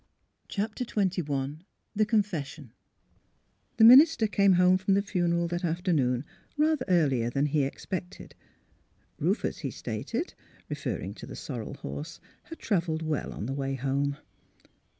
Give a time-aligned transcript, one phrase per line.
[0.47, 1.59] CHAPTER XXI
[1.95, 2.71] THE CONFESSION
[3.77, 6.25] The minister came home from the funeral that afternoon
[6.57, 8.33] rather earlier than he expected.
[9.19, 10.33] Rufus, he stated
[10.69, 14.17] (referring to the sorrel horse), had travelled well on the way home.